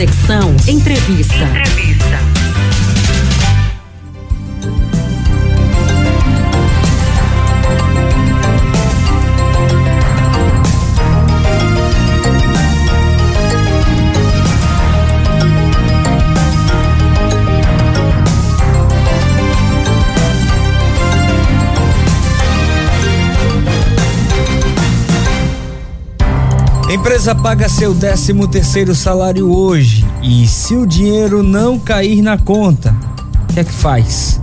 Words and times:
Conexão 0.00 0.56
Entrevista. 0.66 1.34
Entrevista. 1.44 2.39
Empresa 27.10 27.34
paga 27.34 27.68
seu 27.68 27.92
13 27.92 28.32
terceiro 28.46 28.94
salário 28.94 29.52
hoje 29.52 30.06
e 30.22 30.46
se 30.46 30.76
o 30.76 30.86
dinheiro 30.86 31.42
não 31.42 31.76
cair 31.76 32.22
na 32.22 32.38
conta, 32.38 32.94
o 33.42 33.52
que 33.52 33.58
é 33.58 33.64
que 33.64 33.72
faz? 33.72 34.40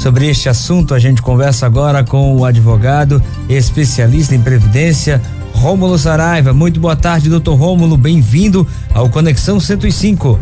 Sobre 0.00 0.28
este 0.28 0.48
assunto 0.48 0.94
a 0.94 0.98
gente 0.98 1.22
conversa 1.22 1.64
agora 1.64 2.02
com 2.02 2.36
o 2.36 2.44
advogado 2.44 3.22
especialista 3.48 4.34
em 4.34 4.40
previdência 4.40 5.22
Rômulo 5.54 5.96
Saraiva. 5.96 6.52
Muito 6.52 6.80
boa 6.80 6.96
tarde, 6.96 7.30
doutor 7.30 7.54
Rômulo, 7.54 7.96
bem-vindo 7.96 8.66
ao 8.92 9.08
Conexão 9.08 9.60
105. 9.60 10.40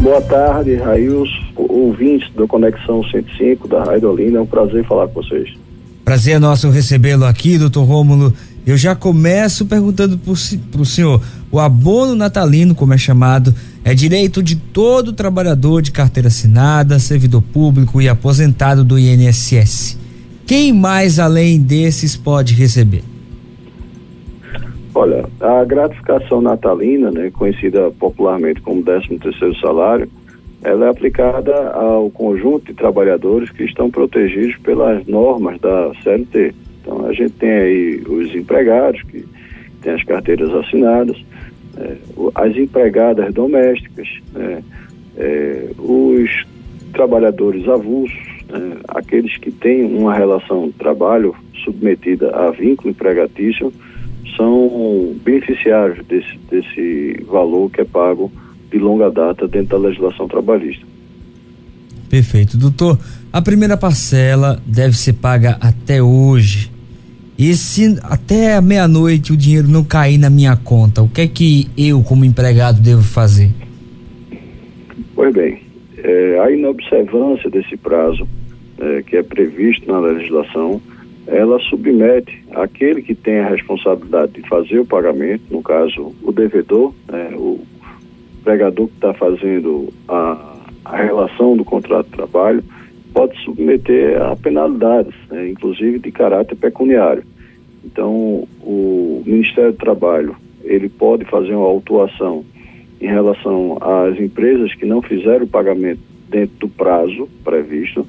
Boa 0.00 0.20
tarde, 0.22 0.74
Rails, 0.74 1.30
ouvintes 1.54 2.28
do 2.34 2.48
Conexão 2.48 3.04
105 3.04 3.68
da 3.68 3.84
Raidolina, 3.84 4.38
é 4.38 4.42
um 4.42 4.46
prazer 4.46 4.84
falar 4.88 5.06
com 5.06 5.22
vocês. 5.22 5.62
Prazer 6.04 6.34
é 6.34 6.38
nosso 6.40 6.68
recebê-lo 6.68 7.24
aqui, 7.24 7.56
doutor 7.56 7.84
Rômulo. 7.84 8.34
Eu 8.66 8.76
já 8.76 8.94
começo 8.94 9.66
perguntando 9.66 10.16
para 10.18 10.80
o 10.80 10.86
senhor: 10.86 11.20
o 11.50 11.58
abono 11.58 12.14
natalino, 12.14 12.74
como 12.74 12.94
é 12.94 12.98
chamado, 12.98 13.54
é 13.84 13.92
direito 13.92 14.42
de 14.42 14.56
todo 14.56 15.12
trabalhador 15.12 15.82
de 15.82 15.90
carteira 15.90 16.28
assinada, 16.28 16.98
servidor 16.98 17.42
público 17.42 18.00
e 18.00 18.08
aposentado 18.08 18.84
do 18.84 18.98
INSS. 18.98 19.98
Quem 20.46 20.72
mais 20.72 21.18
além 21.18 21.60
desses 21.60 22.16
pode 22.16 22.54
receber? 22.54 23.02
Olha, 24.94 25.24
a 25.40 25.64
gratificação 25.64 26.40
natalina, 26.40 27.10
né, 27.10 27.30
conhecida 27.30 27.90
popularmente 27.92 28.60
como 28.60 28.82
13 28.82 29.18
terceiro 29.18 29.58
salário, 29.58 30.08
ela 30.62 30.86
é 30.86 30.90
aplicada 30.90 31.70
ao 31.70 32.10
conjunto 32.10 32.66
de 32.66 32.74
trabalhadores 32.74 33.50
que 33.50 33.64
estão 33.64 33.90
protegidos 33.90 34.56
pelas 34.58 35.04
normas 35.06 35.58
da 35.60 35.90
CLT. 36.02 36.54
A 37.06 37.12
gente 37.12 37.32
tem 37.32 37.50
aí 37.50 38.02
os 38.06 38.34
empregados, 38.34 39.02
que 39.02 39.24
têm 39.80 39.92
as 39.92 40.04
carteiras 40.04 40.50
assinadas, 40.50 41.16
é, 41.76 41.96
as 42.34 42.56
empregadas 42.56 43.32
domésticas, 43.32 44.08
né, 44.32 44.62
é, 45.16 45.70
os 45.78 46.44
trabalhadores 46.92 47.66
avulsos, 47.68 48.18
né, 48.48 48.76
aqueles 48.88 49.36
que 49.38 49.50
têm 49.50 49.84
uma 49.84 50.14
relação 50.14 50.70
trabalho 50.78 51.34
submetida 51.64 52.30
a 52.34 52.50
vínculo 52.50 52.90
empregatício, 52.90 53.72
são 54.36 55.14
beneficiários 55.24 56.04
desse, 56.06 56.38
desse 56.50 57.24
valor 57.28 57.70
que 57.70 57.82
é 57.82 57.84
pago 57.84 58.32
de 58.70 58.78
longa 58.78 59.10
data 59.10 59.46
dentro 59.46 59.78
da 59.78 59.88
legislação 59.88 60.26
trabalhista. 60.26 60.84
Perfeito. 62.08 62.56
Doutor, 62.56 62.98
a 63.32 63.40
primeira 63.40 63.76
parcela 63.76 64.60
deve 64.66 64.96
ser 64.96 65.14
paga 65.14 65.56
até 65.60 66.02
hoje. 66.02 66.71
E 67.38 67.54
se 67.54 67.98
até 68.02 68.60
meia-noite 68.60 69.32
o 69.32 69.36
dinheiro 69.36 69.66
não 69.68 69.82
cair 69.82 70.18
na 70.18 70.30
minha 70.30 70.56
conta, 70.56 71.02
o 71.02 71.08
que 71.08 71.22
é 71.22 71.26
que 71.26 71.68
eu, 71.76 72.02
como 72.02 72.24
empregado, 72.24 72.80
devo 72.80 73.02
fazer? 73.02 73.50
Pois 75.14 75.32
bem, 75.34 75.62
é, 75.98 76.38
a 76.40 76.50
inobservância 76.50 77.48
desse 77.50 77.76
prazo 77.76 78.26
é, 78.78 79.02
que 79.02 79.16
é 79.16 79.22
previsto 79.22 79.90
na 79.90 80.00
legislação, 80.00 80.80
ela 81.26 81.58
submete 81.60 82.42
aquele 82.52 83.02
que 83.02 83.14
tem 83.14 83.38
a 83.38 83.48
responsabilidade 83.48 84.32
de 84.32 84.48
fazer 84.48 84.80
o 84.80 84.84
pagamento, 84.84 85.44
no 85.50 85.62
caso 85.62 86.12
o 86.22 86.32
devedor, 86.32 86.92
né, 87.10 87.30
o 87.34 87.60
empregador 88.40 88.88
que 88.88 88.94
está 88.94 89.14
fazendo 89.14 89.92
a, 90.08 90.56
a 90.84 90.96
relação 90.96 91.56
do 91.56 91.64
contrato 91.64 92.06
de 92.06 92.16
trabalho, 92.16 92.64
pode 93.14 93.38
submeter 93.44 94.20
a 94.20 94.34
penalidades, 94.34 95.14
né, 95.30 95.50
inclusive 95.50 95.98
de 95.98 96.10
caráter 96.10 96.56
pecuniário. 96.56 97.22
Então, 97.84 98.46
o 98.62 99.22
Ministério 99.26 99.72
do 99.72 99.78
Trabalho, 99.78 100.36
ele 100.64 100.88
pode 100.88 101.24
fazer 101.24 101.54
uma 101.54 101.66
autuação 101.66 102.44
em 103.00 103.06
relação 103.06 103.78
às 103.80 104.18
empresas 104.18 104.74
que 104.74 104.86
não 104.86 105.02
fizeram 105.02 105.44
o 105.44 105.48
pagamento 105.48 106.00
dentro 106.28 106.56
do 106.60 106.68
prazo 106.68 107.28
previsto 107.44 108.06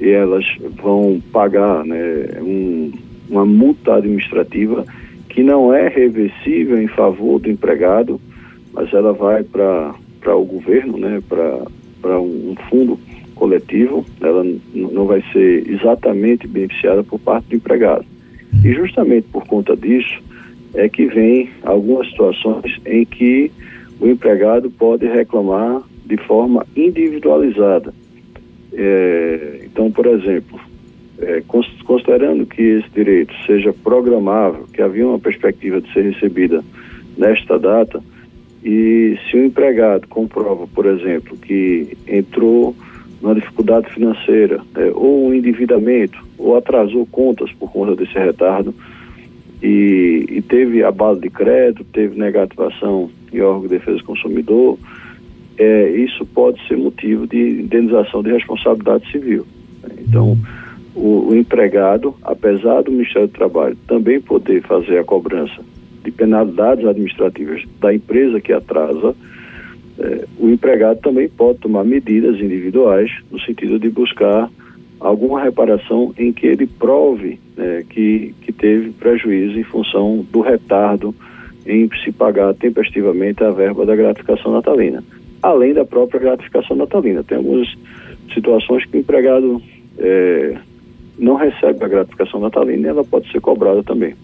e 0.00 0.10
elas 0.10 0.44
vão 0.82 1.20
pagar 1.32 1.84
né, 1.84 1.96
um, 2.40 2.92
uma 3.28 3.46
multa 3.46 3.96
administrativa 3.96 4.84
que 5.28 5.42
não 5.42 5.72
é 5.72 5.88
reversível 5.88 6.80
em 6.80 6.86
favor 6.86 7.40
do 7.40 7.50
empregado, 7.50 8.20
mas 8.72 8.92
ela 8.92 9.12
vai 9.12 9.42
para 9.42 9.94
o 10.36 10.44
governo, 10.44 10.98
né, 10.98 11.22
para 11.28 12.20
um 12.20 12.54
fundo 12.68 12.98
coletivo, 13.34 14.04
ela 14.20 14.44
não 14.72 15.06
vai 15.06 15.22
ser 15.32 15.68
exatamente 15.68 16.46
beneficiada 16.46 17.02
por 17.02 17.18
parte 17.18 17.48
do 17.48 17.56
empregado. 17.56 18.04
E 18.64 18.72
justamente 18.72 19.26
por 19.30 19.46
conta 19.46 19.76
disso 19.76 20.22
é 20.74 20.88
que 20.88 21.06
vem 21.06 21.50
algumas 21.62 22.08
situações 22.08 22.80
em 22.86 23.04
que 23.04 23.50
o 24.00 24.06
empregado 24.06 24.70
pode 24.70 25.06
reclamar 25.06 25.82
de 26.04 26.16
forma 26.16 26.66
individualizada. 26.74 27.92
É, 28.72 29.60
então, 29.64 29.90
por 29.90 30.06
exemplo, 30.06 30.58
é, 31.18 31.42
considerando 31.84 32.46
que 32.46 32.62
esse 32.62 32.88
direito 32.90 33.34
seja 33.46 33.72
programável, 33.72 34.66
que 34.72 34.82
havia 34.82 35.06
uma 35.06 35.18
perspectiva 35.18 35.80
de 35.80 35.92
ser 35.92 36.12
recebida 36.12 36.64
nesta 37.16 37.58
data, 37.58 38.02
e 38.64 39.16
se 39.30 39.36
o 39.36 39.44
empregado 39.44 40.08
comprova, 40.08 40.66
por 40.66 40.86
exemplo, 40.86 41.36
que 41.36 41.96
entrou 42.08 42.74
uma 43.24 43.34
dificuldade 43.34 43.92
financeira, 43.92 44.60
é, 44.76 44.90
ou 44.94 45.28
um 45.28 45.34
endividamento, 45.34 46.18
ou 46.38 46.56
atrasou 46.56 47.06
contas 47.06 47.50
por 47.52 47.70
conta 47.72 47.96
desse 47.96 48.14
retardo, 48.18 48.74
e, 49.62 50.26
e 50.28 50.42
teve 50.42 50.84
abalo 50.84 51.18
de 51.18 51.30
crédito, 51.30 51.84
teve 51.92 52.18
negativação 52.18 53.10
em 53.32 53.40
órgão 53.40 53.62
de 53.62 53.68
defesa 53.68 53.98
do 53.98 54.04
consumidor, 54.04 54.78
é, 55.56 55.90
isso 55.90 56.26
pode 56.26 56.60
ser 56.66 56.76
motivo 56.76 57.26
de 57.26 57.62
indenização 57.62 58.22
de 58.22 58.30
responsabilidade 58.30 59.10
civil. 59.10 59.46
Então, 60.00 60.36
o, 60.94 61.28
o, 61.28 61.34
empregado, 61.34 62.14
apesar 62.22 62.82
do 62.82 62.92
Ministério 62.92 63.28
do 63.28 63.34
Trabalho 63.34 63.76
também 63.86 64.20
poder 64.20 64.62
fazer 64.62 64.98
a 64.98 65.04
cobrança 65.04 65.60
de 66.04 66.10
penalidades 66.10 66.84
administrativas 66.86 67.62
da 67.80 67.94
empresa 67.94 68.40
que 68.40 68.52
atrasa, 68.52 69.14
é, 69.98 70.24
o 70.38 70.48
empregado 70.48 71.00
também 71.00 71.28
pode 71.28 71.58
tomar 71.58 71.84
medidas 71.84 72.40
individuais 72.40 73.10
no 73.30 73.40
sentido 73.40 73.78
de 73.78 73.88
buscar 73.88 74.50
alguma 74.98 75.42
reparação 75.42 76.12
em 76.18 76.32
que 76.32 76.46
ele 76.46 76.66
prove 76.66 77.38
né, 77.56 77.84
que, 77.88 78.34
que 78.40 78.52
teve 78.52 78.90
prejuízo 78.90 79.58
em 79.58 79.64
função 79.64 80.24
do 80.32 80.40
retardo 80.40 81.14
em 81.66 81.88
se 82.02 82.12
pagar 82.12 82.54
tempestivamente 82.54 83.42
a 83.42 83.50
verba 83.50 83.86
da 83.86 83.94
gratificação 83.94 84.52
natalina, 84.52 85.02
além 85.42 85.72
da 85.72 85.84
própria 85.84 86.20
gratificação 86.20 86.76
natalina. 86.76 87.22
Tem 87.22 87.38
algumas 87.38 87.68
situações 88.32 88.84
que 88.86 88.96
o 88.96 89.00
empregado 89.00 89.62
é, 89.98 90.56
não 91.18 91.36
recebe 91.36 91.84
a 91.84 91.88
gratificação 91.88 92.40
natalina 92.40 92.86
e 92.86 92.90
ela 92.90 93.04
pode 93.04 93.30
ser 93.30 93.40
cobrada 93.40 93.82
também. 93.82 94.14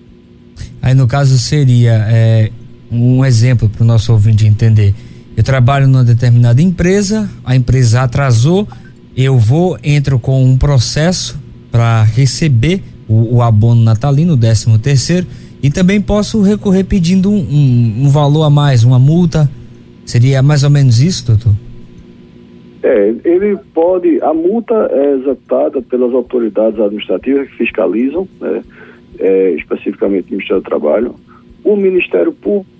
Aí 0.82 0.94
no 0.94 1.06
caso 1.06 1.38
seria 1.38 2.06
é, 2.10 2.50
um 2.90 3.24
exemplo 3.24 3.68
para 3.68 3.82
o 3.82 3.86
nosso 3.86 4.12
ouvinte 4.12 4.46
entender 4.46 4.94
eu 5.36 5.44
trabalho 5.44 5.86
numa 5.86 6.04
determinada 6.04 6.60
empresa, 6.60 7.30
a 7.44 7.54
empresa 7.54 8.02
atrasou, 8.02 8.66
eu 9.16 9.38
vou, 9.38 9.78
entro 9.82 10.18
com 10.18 10.44
um 10.44 10.56
processo 10.56 11.40
para 11.70 12.02
receber 12.02 12.82
o, 13.08 13.36
o, 13.36 13.42
abono 13.42 13.82
natalino, 13.82 14.34
o 14.34 14.36
décimo 14.36 14.78
terceiro, 14.78 15.26
e 15.62 15.70
também 15.70 16.00
posso 16.00 16.42
recorrer 16.42 16.84
pedindo 16.84 17.30
um, 17.30 17.36
um, 17.36 18.04
um, 18.04 18.08
valor 18.08 18.44
a 18.44 18.50
mais, 18.50 18.82
uma 18.82 18.98
multa. 18.98 19.50
Seria 20.04 20.42
mais 20.42 20.64
ou 20.64 20.70
menos 20.70 21.00
isso, 21.00 21.26
doutor? 21.26 21.52
É, 22.82 23.14
ele 23.24 23.56
pode, 23.74 24.20
a 24.22 24.32
multa 24.32 24.74
é 24.90 25.14
executada 25.16 25.82
pelas 25.82 26.14
autoridades 26.14 26.80
administrativas 26.80 27.48
que 27.50 27.56
fiscalizam, 27.56 28.26
né, 28.40 28.62
é, 29.18 29.50
especificamente 29.52 30.28
o 30.28 30.32
Ministério 30.32 30.62
do 30.62 30.68
Trabalho. 30.68 31.14
O 31.62 31.76
Ministério 31.76 32.32
Público 32.32 32.79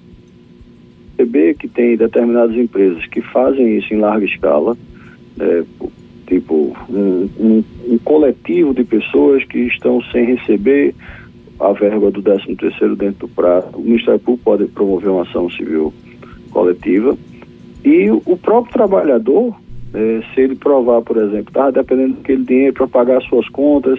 perceber 1.20 1.55
que 1.55 1.69
tem 1.69 1.96
determinadas 1.96 2.56
empresas 2.56 3.05
que 3.06 3.20
fazem 3.20 3.76
isso 3.78 3.93
em 3.93 3.99
larga 3.99 4.25
escala, 4.25 4.76
é, 5.38 5.62
tipo 6.26 6.76
um, 6.88 7.28
um, 7.38 7.64
um, 7.88 7.99
coletivo 7.99 8.75
de 8.75 8.84
pessoas 8.84 9.44
que 9.44 9.58
estão 9.58 10.02
sem 10.12 10.25
receber 10.25 10.94
a 11.58 11.72
verba 11.72 12.11
do 12.11 12.22
13 12.22 12.56
terceiro 12.56 12.96
dentro 12.96 13.26
do 13.26 13.28
prazo. 13.28 13.69
O 13.75 13.82
Ministério 13.82 14.20
Público 14.20 14.44
pode 14.44 14.67
promover 14.67 15.11
uma 15.11 15.22
ação 15.22 15.50
civil 15.50 15.93
coletiva 16.50 17.17
E 17.84 18.11
o 18.11 18.37
próprio 18.37 18.73
trabalhador, 18.73 19.55
é, 19.93 20.20
se 20.34 20.40
ele 20.40 20.56
provar, 20.56 21.02
por 21.02 21.16
exemplo, 21.16 21.52
tá 21.52 21.70
dependendo 21.70 22.14
daquele 22.14 22.44
dinheiro 22.44 22.75
para 22.75 22.88
pagar 22.88 23.20
suas 23.23 23.49
contas, 23.49 23.99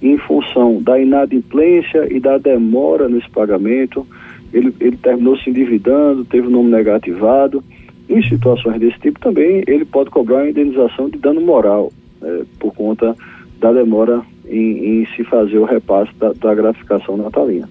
em 0.00 0.16
função 0.16 0.80
da 0.80 1.00
inadimplência 1.00 2.06
e 2.12 2.20
da 2.20 2.38
demora 2.38 3.08
nesse 3.08 3.28
pagamento, 3.30 4.06
ele, 4.52 4.74
ele 4.80 4.96
terminou 4.96 5.36
se 5.38 5.50
endividando, 5.50 6.24
teve 6.24 6.46
o 6.46 6.50
nome 6.50 6.70
negativado. 6.70 7.62
Em 8.08 8.22
situações 8.28 8.80
desse 8.80 8.98
tipo 9.00 9.20
também 9.20 9.62
ele 9.66 9.84
pode 9.84 10.10
cobrar 10.10 10.36
uma 10.36 10.50
indenização 10.50 11.10
de 11.10 11.18
dano 11.18 11.40
moral 11.40 11.92
é, 12.22 12.42
por 12.58 12.74
conta 12.74 13.14
da 13.60 13.72
demora 13.72 14.22
em, 14.48 15.02
em, 15.02 15.06
se 15.14 15.24
fazer 15.24 15.58
o 15.58 15.64
repasse 15.64 16.10
da, 16.18 16.32
da 16.32 16.54
gratificação 16.54 17.16
natalina. 17.16 17.68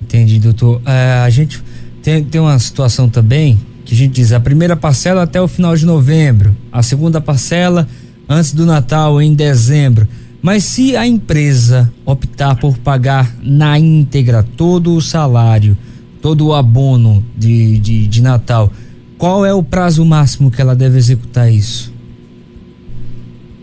Entendi, 0.00 0.38
doutor. 0.38 0.80
É, 0.86 1.22
a 1.22 1.28
gente 1.28 1.62
tem, 2.02 2.24
tem 2.24 2.40
uma 2.40 2.58
situação 2.58 3.08
também 3.08 3.58
que 3.84 3.94
a 3.94 3.96
gente 3.96 4.12
diz 4.12 4.32
a 4.32 4.40
primeira 4.40 4.74
parcela 4.74 5.22
até 5.22 5.40
o 5.40 5.48
final 5.48 5.76
de 5.76 5.84
novembro, 5.84 6.56
a 6.70 6.82
segunda 6.82 7.20
parcela 7.20 7.86
antes 8.28 8.52
do 8.52 8.64
Natal 8.64 9.20
em 9.20 9.34
dezembro. 9.34 10.06
Mas 10.42 10.64
se 10.64 10.96
a 10.96 11.06
empresa 11.06 11.92
optar 12.04 12.58
por 12.58 12.76
pagar 12.76 13.32
na 13.40 13.78
íntegra 13.78 14.42
todo 14.42 14.96
o 14.96 15.00
salário, 15.00 15.76
todo 16.20 16.48
o 16.48 16.54
abono 16.54 17.22
de, 17.36 17.78
de, 17.78 18.08
de 18.08 18.20
Natal, 18.20 18.68
qual 19.16 19.46
é 19.46 19.54
o 19.54 19.62
prazo 19.62 20.04
máximo 20.04 20.50
que 20.50 20.60
ela 20.60 20.74
deve 20.74 20.98
executar 20.98 21.48
isso? 21.48 21.94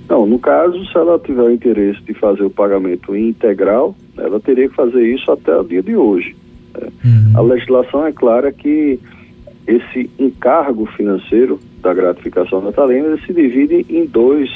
Não, 0.07 0.25
no 0.25 0.39
caso, 0.39 0.85
se 0.85 0.97
ela 0.97 1.19
tiver 1.19 1.43
o 1.43 1.51
interesse 1.51 2.01
de 2.03 2.13
fazer 2.13 2.43
o 2.43 2.49
pagamento 2.49 3.13
integral, 3.13 3.93
ela 4.17 4.39
teria 4.39 4.69
que 4.69 4.75
fazer 4.75 5.03
isso 5.03 5.29
até 5.29 5.55
o 5.55 5.63
dia 5.65 5.83
de 5.83 5.97
hoje. 5.97 6.33
Né? 6.73 6.87
Uhum. 7.03 7.31
A 7.35 7.41
legislação 7.41 8.05
é 8.05 8.13
clara 8.13 8.53
que 8.53 8.97
esse 9.67 10.09
encargo 10.17 10.85
financeiro 10.97 11.59
da 11.81 11.93
gratificação 11.93 12.61
natalina 12.61 13.17
se 13.25 13.33
divide 13.33 13.85
em 13.89 14.05
dois 14.05 14.49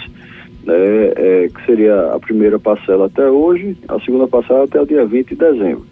né, 0.66 0.76
é, 1.16 1.50
que 1.54 1.66
seria 1.66 2.14
a 2.14 2.20
primeira 2.20 2.58
parcela 2.58 3.08
até 3.08 3.30
hoje, 3.30 3.78
a 3.88 4.00
segunda 4.00 4.28
parcela 4.28 4.64
até 4.64 4.82
o 4.82 4.86
dia 4.86 5.06
20 5.06 5.30
de 5.30 5.36
dezembro. 5.36 5.86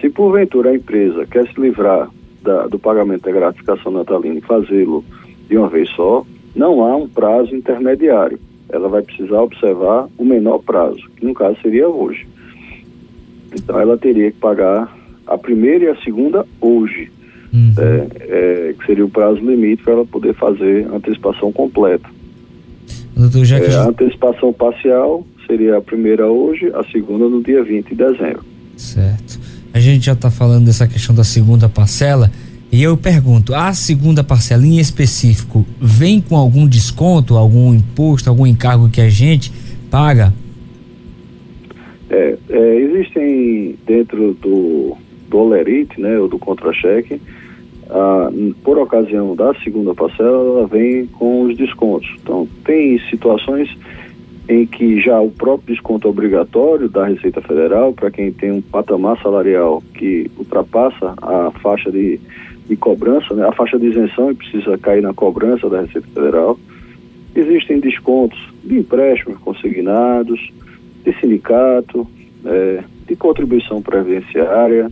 Se 0.00 0.08
porventura 0.08 0.70
a 0.70 0.74
empresa 0.74 1.26
quer 1.26 1.46
se 1.48 1.60
livrar 1.60 2.08
da, 2.42 2.66
do 2.66 2.78
pagamento 2.78 3.22
da 3.22 3.32
gratificação 3.32 3.92
natalina 3.92 4.38
e 4.38 4.40
fazê-lo 4.40 5.04
de 5.48 5.56
uma 5.56 5.68
vez 5.68 5.88
só, 5.90 6.24
não 6.54 6.84
há 6.84 6.96
um 6.96 7.08
prazo 7.08 7.54
intermediário. 7.54 8.38
Ela 8.68 8.88
vai 8.88 9.02
precisar 9.02 9.42
observar 9.42 10.08
o 10.16 10.24
menor 10.24 10.58
prazo, 10.58 11.02
que 11.16 11.26
no 11.26 11.34
caso 11.34 11.56
seria 11.62 11.88
hoje. 11.88 12.26
Então 13.54 13.78
ela 13.78 13.98
teria 13.98 14.30
que 14.30 14.38
pagar 14.38 14.96
a 15.26 15.38
primeira 15.38 15.84
e 15.84 15.88
a 15.88 15.96
segunda 15.96 16.46
hoje, 16.60 17.10
uhum. 17.52 17.74
é, 17.78 18.06
é, 18.20 18.74
que 18.78 18.86
seria 18.86 19.04
o 19.04 19.10
prazo 19.10 19.40
limite 19.40 19.82
para 19.82 19.92
ela 19.92 20.06
poder 20.06 20.34
fazer 20.34 20.86
a 20.90 20.96
antecipação 20.96 21.52
completa. 21.52 22.08
Doutor, 23.16 23.44
é, 23.52 23.74
a 23.74 23.88
antecipação 23.88 24.52
parcial 24.52 25.26
seria 25.46 25.76
a 25.76 25.80
primeira 25.80 26.26
hoje, 26.26 26.70
a 26.74 26.82
segunda 26.84 27.28
no 27.28 27.42
dia 27.42 27.62
20 27.62 27.88
de 27.88 27.94
dezembro. 27.94 28.44
Certo. 28.76 29.38
A 29.72 29.80
gente 29.80 30.06
já 30.06 30.12
está 30.12 30.30
falando 30.30 30.66
dessa 30.66 30.86
questão 30.86 31.14
da 31.14 31.24
segunda 31.24 31.68
parcela. 31.68 32.30
E 32.70 32.82
eu 32.82 32.96
pergunto, 32.96 33.54
a 33.54 33.74
segunda 33.74 34.24
parcela 34.24 34.66
em 34.66 34.78
específico 34.78 35.66
vem 35.78 36.20
com 36.22 36.36
algum 36.36 36.66
desconto, 36.66 37.36
algum 37.36 37.74
imposto, 37.74 38.30
algum 38.30 38.46
encargo 38.46 38.88
que 38.88 39.00
a 39.00 39.10
gente 39.10 39.52
paga? 39.90 40.32
É, 42.08 42.36
é 42.48 42.76
existem 42.76 43.76
dentro 43.86 44.34
do, 44.40 44.96
do 45.28 45.38
Olerite, 45.38 46.00
né, 46.00 46.18
ou 46.18 46.28
do 46.28 46.38
contra-cheque, 46.38 47.20
ah, 47.94 48.30
por 48.64 48.78
ocasião 48.78 49.36
da 49.36 49.54
segunda 49.62 49.94
parcela, 49.94 50.30
ela 50.30 50.66
vem 50.66 51.06
com 51.06 51.42
os 51.42 51.56
descontos. 51.56 52.08
Então, 52.22 52.48
tem 52.64 52.98
situações 53.10 53.68
em 54.48 54.66
que 54.66 54.98
já 55.00 55.20
o 55.20 55.30
próprio 55.30 55.74
desconto 55.74 56.08
obrigatório 56.08 56.88
da 56.88 57.06
Receita 57.06 57.42
Federal, 57.42 57.92
para 57.92 58.10
quem 58.10 58.32
tem 58.32 58.50
um 58.50 58.62
patamar 58.62 59.20
salarial 59.22 59.82
que 59.94 60.30
ultrapassa 60.38 61.14
a 61.20 61.50
faixa 61.62 61.92
de, 61.92 62.18
de 62.66 62.76
cobrança, 62.76 63.34
né, 63.34 63.46
a 63.46 63.52
faixa 63.52 63.78
de 63.78 63.86
isenção 63.86 64.30
e 64.30 64.34
precisa 64.34 64.78
cair 64.78 65.02
na 65.02 65.12
cobrança 65.12 65.68
da 65.68 65.82
Receita 65.82 66.08
Federal. 66.14 66.58
Existem 67.34 67.78
descontos 67.78 68.38
de 68.64 68.78
empréstimos 68.78 69.38
consignados, 69.38 70.40
de 71.04 71.12
sindicato, 71.20 72.06
é, 72.44 72.82
de 73.06 73.16
contribuição 73.16 73.82
previdenciária, 73.82 74.90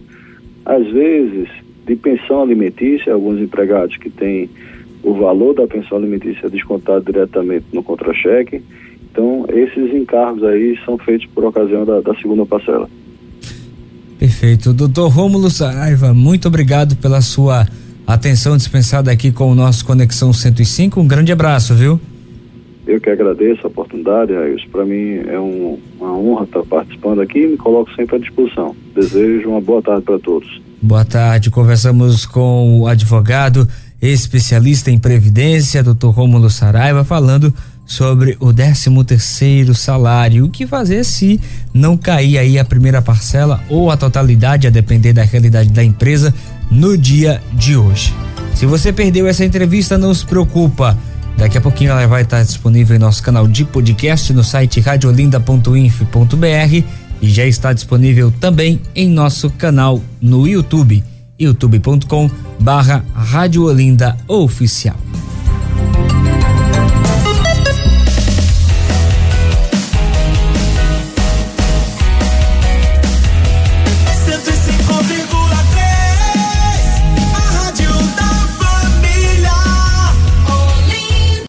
às 0.67 0.87
vezes 0.87 1.49
de 1.86 1.96
pensão 1.96 2.42
alimentícia, 2.42 3.12
alguns 3.12 3.40
empregados 3.40 3.96
que 3.96 4.10
têm 4.10 4.48
o 5.02 5.14
valor 5.14 5.54
da 5.54 5.66
pensão 5.66 5.98
alimentícia 5.98 6.48
descontado 6.50 7.04
diretamente 7.04 7.66
no 7.72 7.82
contra-cheque. 7.82 8.62
Então, 9.10 9.44
esses 9.48 9.92
encargos 9.94 10.44
aí 10.44 10.78
são 10.84 10.96
feitos 10.98 11.26
por 11.34 11.44
ocasião 11.44 11.84
da, 11.84 12.00
da 12.00 12.14
segunda 12.16 12.46
parcela. 12.46 12.88
Perfeito. 14.18 14.72
Doutor 14.72 15.08
Rômulo 15.08 15.50
Saraiva, 15.50 16.12
muito 16.12 16.46
obrigado 16.46 16.94
pela 16.96 17.20
sua 17.22 17.66
atenção 18.06 18.56
dispensada 18.56 19.10
aqui 19.10 19.32
com 19.32 19.50
o 19.50 19.54
nosso 19.54 19.84
Conexão 19.84 20.32
105. 20.32 21.00
Um 21.00 21.08
grande 21.08 21.32
abraço, 21.32 21.74
viu? 21.74 21.98
Eu 22.86 23.00
que 23.00 23.08
agradeço 23.08 23.60
a 23.64 23.68
oportunidade, 23.68 24.34
Raíssa. 24.34 24.66
Para 24.70 24.84
mim 24.84 25.20
é 25.26 25.38
um, 25.38 25.78
uma 25.98 26.12
honra 26.18 26.44
estar 26.44 26.62
participando 26.64 27.20
aqui 27.20 27.40
e 27.40 27.46
me 27.46 27.56
coloco 27.56 27.90
sempre 27.94 28.16
à 28.16 28.18
disposição. 28.18 28.74
Desejo 28.94 29.48
uma 29.48 29.60
boa 29.60 29.80
tarde 29.80 30.02
para 30.02 30.18
todos. 30.18 30.60
Boa 30.82 31.04
tarde. 31.04 31.50
Conversamos 31.50 32.24
com 32.24 32.80
o 32.80 32.86
advogado 32.86 33.68
especialista 34.00 34.90
em 34.90 34.98
previdência, 34.98 35.82
Dr. 35.82 36.06
Rômulo 36.06 36.48
Saraiva, 36.48 37.04
falando 37.04 37.52
sobre 37.84 38.34
o 38.40 38.50
13 38.50 39.04
terceiro 39.04 39.74
salário, 39.74 40.46
o 40.46 40.48
que 40.48 40.66
fazer 40.66 41.04
se 41.04 41.38
não 41.74 41.98
cair 41.98 42.38
aí 42.38 42.58
a 42.58 42.64
primeira 42.64 43.02
parcela 43.02 43.62
ou 43.68 43.90
a 43.90 43.96
totalidade, 43.96 44.66
a 44.66 44.70
depender 44.70 45.12
da 45.12 45.22
realidade 45.22 45.68
da 45.68 45.84
empresa, 45.84 46.32
no 46.70 46.96
dia 46.96 47.42
de 47.52 47.76
hoje. 47.76 48.14
Se 48.54 48.64
você 48.64 48.90
perdeu 48.90 49.26
essa 49.26 49.44
entrevista, 49.44 49.98
não 49.98 50.14
se 50.14 50.24
preocupa. 50.24 50.96
Daqui 51.36 51.58
a 51.58 51.60
pouquinho 51.60 51.90
ela 51.90 52.06
vai 52.06 52.22
estar 52.22 52.42
disponível 52.42 52.96
em 52.96 52.98
nosso 52.98 53.22
canal 53.22 53.46
de 53.46 53.66
podcast 53.66 54.32
no 54.32 54.44
site 54.44 54.80
radiolinda.inf.br 54.80 57.00
e 57.20 57.28
já 57.28 57.46
está 57.46 57.72
disponível 57.72 58.32
também 58.40 58.81
em 58.94 59.08
nosso 59.08 59.50
canal 59.50 60.00
no 60.20 60.46
YouTube, 60.46 61.05
youtube.com 61.38 62.31
barra 62.61 63.05
Rádio 63.14 63.64
Olinda 63.64 64.17
Oficial. 64.28 64.96